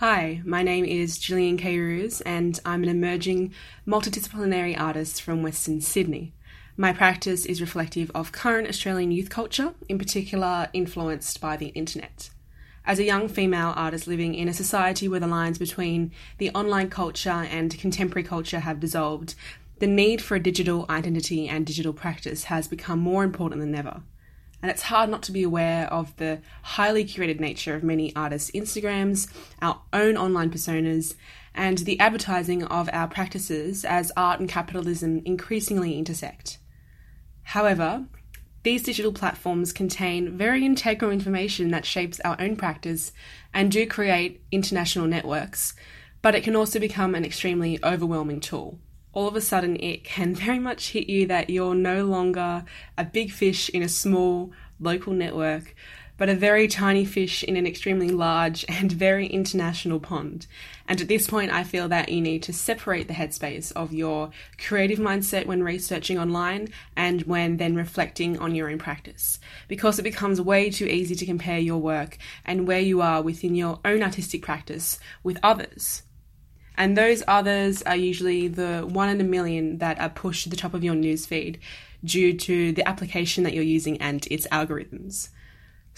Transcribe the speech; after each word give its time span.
Hi, 0.00 0.42
my 0.44 0.62
name 0.62 0.84
is 0.84 1.16
Gillian 1.16 1.56
K. 1.56 1.78
Roos, 1.78 2.20
and 2.20 2.60
I'm 2.66 2.82
an 2.82 2.90
emerging 2.90 3.54
multidisciplinary 3.88 4.78
artist 4.78 5.22
from 5.22 5.42
Western 5.42 5.80
Sydney. 5.80 6.34
My 6.76 6.92
practice 6.92 7.46
is 7.46 7.62
reflective 7.62 8.10
of 8.14 8.30
current 8.30 8.68
Australian 8.68 9.10
youth 9.10 9.30
culture, 9.30 9.72
in 9.88 9.98
particular 9.98 10.68
influenced 10.74 11.40
by 11.40 11.56
the 11.56 11.68
internet. 11.68 12.28
As 12.84 12.98
a 12.98 13.04
young 13.04 13.26
female 13.26 13.72
artist 13.74 14.06
living 14.06 14.34
in 14.34 14.50
a 14.50 14.52
society 14.52 15.08
where 15.08 15.18
the 15.18 15.26
lines 15.26 15.56
between 15.56 16.12
the 16.36 16.50
online 16.50 16.90
culture 16.90 17.30
and 17.30 17.78
contemporary 17.78 18.28
culture 18.28 18.60
have 18.60 18.80
dissolved, 18.80 19.34
the 19.78 19.86
need 19.86 20.20
for 20.20 20.34
a 20.34 20.42
digital 20.42 20.84
identity 20.90 21.48
and 21.48 21.64
digital 21.64 21.94
practice 21.94 22.44
has 22.44 22.68
become 22.68 22.98
more 22.98 23.24
important 23.24 23.62
than 23.62 23.74
ever 23.74 24.02
and 24.66 24.72
it's 24.72 24.82
hard 24.82 25.08
not 25.08 25.22
to 25.22 25.30
be 25.30 25.44
aware 25.44 25.86
of 25.92 26.16
the 26.16 26.40
highly 26.62 27.04
curated 27.04 27.38
nature 27.38 27.76
of 27.76 27.84
many 27.84 28.12
artists' 28.16 28.50
Instagrams, 28.50 29.32
our 29.62 29.80
own 29.92 30.16
online 30.16 30.50
personas, 30.50 31.14
and 31.54 31.78
the 31.78 32.00
advertising 32.00 32.64
of 32.64 32.90
our 32.92 33.06
practices 33.06 33.84
as 33.84 34.10
art 34.16 34.40
and 34.40 34.48
capitalism 34.48 35.22
increasingly 35.24 35.96
intersect. 35.96 36.58
However, 37.44 38.06
these 38.64 38.82
digital 38.82 39.12
platforms 39.12 39.72
contain 39.72 40.36
very 40.36 40.64
integral 40.64 41.12
information 41.12 41.70
that 41.70 41.86
shapes 41.86 42.18
our 42.24 42.34
own 42.40 42.56
practice 42.56 43.12
and 43.54 43.70
do 43.70 43.86
create 43.86 44.42
international 44.50 45.06
networks, 45.06 45.74
but 46.22 46.34
it 46.34 46.42
can 46.42 46.56
also 46.56 46.80
become 46.80 47.14
an 47.14 47.24
extremely 47.24 47.78
overwhelming 47.84 48.40
tool 48.40 48.80
all 49.16 49.26
of 49.26 49.34
a 49.34 49.40
sudden 49.40 49.76
it 49.76 50.04
can 50.04 50.34
very 50.34 50.58
much 50.58 50.90
hit 50.90 51.08
you 51.08 51.26
that 51.26 51.48
you're 51.48 51.74
no 51.74 52.04
longer 52.04 52.62
a 52.98 53.04
big 53.04 53.32
fish 53.32 53.70
in 53.70 53.82
a 53.82 53.88
small 53.88 54.52
local 54.78 55.14
network, 55.14 55.74
but 56.18 56.28
a 56.28 56.34
very 56.34 56.68
tiny 56.68 57.06
fish 57.06 57.42
in 57.42 57.56
an 57.56 57.66
extremely 57.66 58.10
large 58.10 58.62
and 58.68 58.92
very 58.92 59.26
international 59.26 59.98
pond. 59.98 60.46
And 60.86 61.00
at 61.00 61.08
this 61.08 61.26
point, 61.26 61.50
I 61.50 61.64
feel 61.64 61.88
that 61.88 62.10
you 62.10 62.20
need 62.20 62.42
to 62.42 62.52
separate 62.52 63.08
the 63.08 63.14
headspace 63.14 63.72
of 63.72 63.90
your 63.90 64.32
creative 64.58 64.98
mindset 64.98 65.46
when 65.46 65.62
researching 65.62 66.18
online 66.18 66.68
and 66.94 67.22
when 67.22 67.56
then 67.56 67.74
reflecting 67.74 68.38
on 68.38 68.54
your 68.54 68.68
own 68.68 68.78
practice. 68.78 69.40
Because 69.66 69.98
it 69.98 70.02
becomes 70.02 70.42
way 70.42 70.68
too 70.68 70.84
easy 70.84 71.14
to 71.14 71.24
compare 71.24 71.58
your 71.58 71.78
work 71.78 72.18
and 72.44 72.68
where 72.68 72.80
you 72.80 73.00
are 73.00 73.22
within 73.22 73.54
your 73.54 73.80
own 73.82 74.02
artistic 74.02 74.42
practice 74.42 74.98
with 75.22 75.38
others. 75.42 76.02
And 76.76 76.96
those 76.96 77.22
others 77.26 77.82
are 77.82 77.96
usually 77.96 78.48
the 78.48 78.86
one 78.88 79.08
in 79.08 79.20
a 79.20 79.24
million 79.24 79.78
that 79.78 79.98
are 80.00 80.10
pushed 80.10 80.44
to 80.44 80.48
the 80.48 80.56
top 80.56 80.74
of 80.74 80.84
your 80.84 80.94
newsfeed 80.94 81.58
due 82.04 82.36
to 82.36 82.72
the 82.72 82.86
application 82.86 83.44
that 83.44 83.54
you're 83.54 83.64
using 83.64 84.00
and 84.00 84.26
its 84.30 84.46
algorithms. 84.48 85.30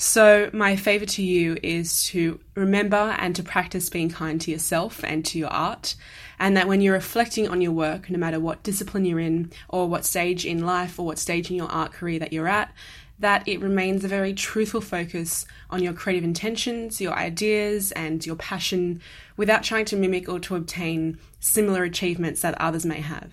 So, 0.00 0.48
my 0.52 0.76
favour 0.76 1.06
to 1.06 1.24
you 1.24 1.58
is 1.60 2.04
to 2.04 2.38
remember 2.54 3.16
and 3.18 3.34
to 3.34 3.42
practice 3.42 3.90
being 3.90 4.08
kind 4.08 4.40
to 4.42 4.50
yourself 4.52 5.02
and 5.02 5.24
to 5.24 5.40
your 5.40 5.48
art, 5.48 5.96
and 6.38 6.56
that 6.56 6.68
when 6.68 6.80
you're 6.80 6.94
reflecting 6.94 7.48
on 7.48 7.60
your 7.60 7.72
work, 7.72 8.08
no 8.08 8.16
matter 8.16 8.38
what 8.38 8.62
discipline 8.62 9.04
you're 9.04 9.18
in, 9.18 9.50
or 9.68 9.88
what 9.88 10.04
stage 10.04 10.46
in 10.46 10.64
life, 10.64 11.00
or 11.00 11.06
what 11.06 11.18
stage 11.18 11.50
in 11.50 11.56
your 11.56 11.66
art 11.66 11.92
career 11.92 12.20
that 12.20 12.32
you're 12.32 12.46
at, 12.46 12.72
that 13.18 13.42
it 13.48 13.60
remains 13.60 14.04
a 14.04 14.08
very 14.08 14.32
truthful 14.32 14.80
focus 14.80 15.46
on 15.68 15.82
your 15.82 15.94
creative 15.94 16.22
intentions, 16.22 17.00
your 17.00 17.14
ideas, 17.14 17.90
and 17.90 18.24
your 18.24 18.36
passion 18.36 19.02
without 19.36 19.64
trying 19.64 19.84
to 19.86 19.96
mimic 19.96 20.28
or 20.28 20.38
to 20.38 20.54
obtain 20.54 21.18
similar 21.40 21.82
achievements 21.82 22.40
that 22.42 22.60
others 22.60 22.86
may 22.86 23.00
have. 23.00 23.32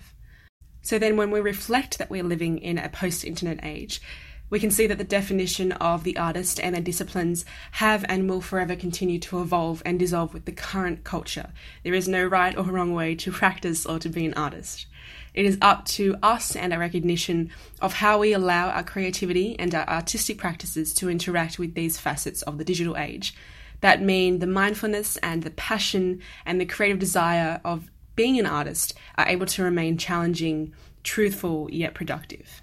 So 0.82 0.98
then, 0.98 1.16
when 1.16 1.30
we 1.30 1.38
reflect 1.38 1.98
that 1.98 2.10
we're 2.10 2.24
living 2.24 2.58
in 2.58 2.76
a 2.76 2.88
post 2.88 3.24
internet 3.24 3.60
age, 3.62 4.00
we 4.48 4.60
can 4.60 4.70
see 4.70 4.86
that 4.86 4.98
the 4.98 5.04
definition 5.04 5.72
of 5.72 6.04
the 6.04 6.16
artist 6.16 6.60
and 6.60 6.74
their 6.74 6.82
disciplines 6.82 7.44
have 7.72 8.04
and 8.08 8.28
will 8.28 8.40
forever 8.40 8.76
continue 8.76 9.18
to 9.18 9.40
evolve 9.40 9.82
and 9.84 9.98
dissolve 9.98 10.32
with 10.32 10.44
the 10.44 10.52
current 10.52 11.04
culture. 11.04 11.50
There 11.82 11.94
is 11.94 12.08
no 12.08 12.24
right 12.24 12.56
or 12.56 12.64
wrong 12.64 12.94
way 12.94 13.14
to 13.16 13.32
practice 13.42 13.84
or 13.86 13.98
to 13.98 14.08
be 14.08 14.26
an 14.26 14.34
artist. 14.34 14.86
It 15.34 15.44
is 15.44 15.58
up 15.60 15.84
to 15.86 16.16
us 16.22 16.56
and 16.56 16.72
our 16.72 16.78
recognition 16.78 17.50
of 17.80 17.94
how 17.94 18.18
we 18.18 18.32
allow 18.32 18.70
our 18.70 18.82
creativity 18.82 19.58
and 19.58 19.74
our 19.74 19.88
artistic 19.88 20.38
practices 20.38 20.94
to 20.94 21.10
interact 21.10 21.58
with 21.58 21.74
these 21.74 21.98
facets 21.98 22.42
of 22.42 22.58
the 22.58 22.64
digital 22.64 22.96
age 22.96 23.34
that 23.80 24.02
mean 24.02 24.38
the 24.38 24.46
mindfulness 24.46 25.16
and 25.18 25.42
the 25.42 25.50
passion 25.50 26.20
and 26.44 26.60
the 26.60 26.66
creative 26.66 26.98
desire 26.98 27.60
of 27.64 27.90
being 28.14 28.38
an 28.38 28.46
artist 28.46 28.94
are 29.16 29.28
able 29.28 29.46
to 29.46 29.62
remain 29.62 29.98
challenging, 29.98 30.72
truthful, 31.02 31.68
yet 31.70 31.94
productive. 31.94 32.62